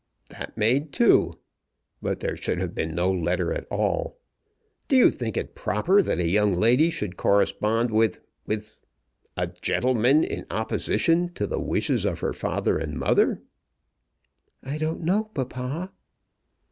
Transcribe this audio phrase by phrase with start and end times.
[0.31, 1.37] "That made two.
[2.01, 4.17] But there should have been no letter at all.
[4.87, 8.79] Do you think it proper that a young lady should correspond with, with,
[9.37, 13.43] a gentleman in opposition to the wishes of her father and mother?"
[14.63, 15.91] "I don't know, papa."